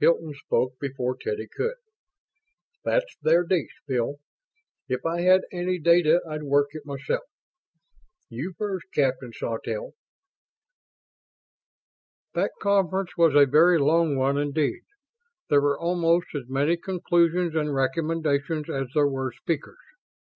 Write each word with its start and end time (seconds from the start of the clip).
Hilton 0.00 0.34
spoke 0.34 0.76
before 0.80 1.16
Teddy 1.16 1.46
could. 1.46 1.76
"That's 2.84 3.14
their 3.22 3.44
dish, 3.44 3.80
Bill. 3.86 4.16
If 4.88 5.06
I 5.06 5.20
had 5.20 5.42
any 5.52 5.78
data 5.78 6.20
I'd 6.28 6.42
work 6.42 6.70
it 6.72 6.84
myself. 6.84 7.22
You 8.28 8.54
first, 8.58 8.86
Captain 8.92 9.32
Sawtelle." 9.32 9.92
That 12.34 12.50
conference 12.60 13.16
was 13.16 13.36
a 13.36 13.46
very 13.46 13.78
long 13.78 14.16
one 14.16 14.36
indeed. 14.36 14.82
There 15.48 15.60
were 15.60 15.78
almost 15.78 16.26
as 16.34 16.48
many 16.48 16.76
conclusions 16.76 17.54
and 17.54 17.72
recommendations 17.72 18.68
as 18.68 18.88
there 18.96 19.06
were 19.06 19.30
speakers. 19.30 19.78